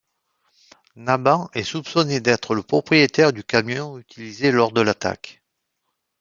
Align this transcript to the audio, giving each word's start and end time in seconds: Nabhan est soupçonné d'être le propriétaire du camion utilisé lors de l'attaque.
Nabhan 0.95 1.51
est 1.53 1.61
soupçonné 1.61 2.21
d'être 2.21 2.55
le 2.55 2.63
propriétaire 2.63 3.33
du 3.33 3.43
camion 3.43 3.99
utilisé 3.99 4.51
lors 4.51 4.71
de 4.71 4.81
l'attaque. 4.81 5.43